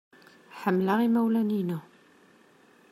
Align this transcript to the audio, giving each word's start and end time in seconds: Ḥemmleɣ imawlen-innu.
Ḥemmleɣ 0.61 0.99
imawlen-innu. 1.05 1.79